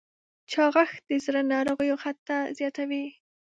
چاغښت 0.51 1.01
د 1.09 1.11
زړه 1.25 1.41
ناروغیو 1.53 2.01
خطر 2.03 2.43
زیاتوي. 2.57 3.05